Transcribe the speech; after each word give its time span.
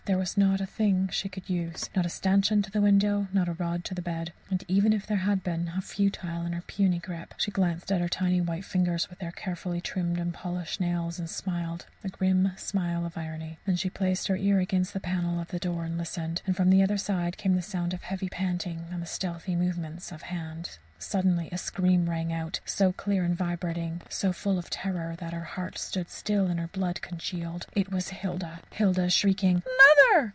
There 0.05 0.17
was 0.17 0.35
not 0.35 0.59
a 0.59 0.65
thing 0.65 1.09
she 1.09 1.29
could 1.29 1.47
use 1.47 1.89
not 1.95 2.07
a 2.07 2.09
stanchion 2.09 2.63
to 2.63 2.71
the 2.71 2.81
window, 2.81 3.27
not 3.31 3.47
a 3.47 3.53
rod 3.53 3.85
to 3.85 3.95
the 3.95 4.01
bed. 4.01 4.33
And 4.49 4.61
even 4.67 4.91
if 4.93 5.05
there 5.05 5.17
had 5.17 5.43
been, 5.43 5.67
how 5.67 5.79
futile 5.81 6.43
in 6.45 6.53
her 6.53 6.63
puny 6.63 6.97
grip! 6.97 7.35
She 7.37 7.51
glanced 7.51 7.91
at 7.91 8.01
her 8.01 8.09
tiny 8.09 8.41
white 8.41 8.65
fingers 8.65 9.09
with 9.09 9.19
their 9.19 9.31
carefully 9.31 9.79
trimmed 9.79 10.17
and 10.19 10.33
polished 10.33 10.81
nails, 10.81 11.17
and 11.19 11.29
smiled 11.29 11.85
a 12.03 12.09
grim 12.09 12.51
smile 12.57 13.05
of 13.05 13.15
irony. 13.15 13.59
Then 13.65 13.75
she 13.77 13.89
placed 13.91 14.27
her 14.27 14.35
ear 14.35 14.59
against 14.59 14.93
the 14.93 14.99
panels 14.99 15.39
of 15.39 15.47
the 15.49 15.59
door 15.59 15.85
and 15.85 15.97
listened 15.99 16.41
and 16.47 16.57
from 16.57 16.71
the 16.71 16.81
other 16.83 16.97
side 16.97 17.37
came 17.37 17.55
the 17.55 17.61
sound 17.61 17.93
of 17.93 18.01
heavy 18.01 18.27
panting 18.27 18.87
and 18.91 19.01
the 19.01 19.05
stealthy 19.05 19.55
movement 19.55 20.11
of 20.11 20.23
hands. 20.23 20.79
Suddenly 20.97 21.49
a 21.51 21.57
scream 21.57 22.07
rang 22.07 22.31
out, 22.31 22.59
so 22.63 22.91
clear 22.91 23.23
and 23.23 23.35
vibrating, 23.35 24.01
so 24.07 24.31
full 24.31 24.59
of 24.59 24.69
terror, 24.69 25.15
that 25.17 25.33
her 25.33 25.43
heart 25.43 25.79
stood 25.79 26.11
still 26.11 26.45
and 26.45 26.59
her 26.59 26.67
blood 26.67 27.01
congealed. 27.01 27.65
It 27.75 27.91
was 27.91 28.09
Hilda! 28.09 28.59
Hilda 28.71 29.09
shrieking 29.09 29.63
"Mother!" 30.05 30.29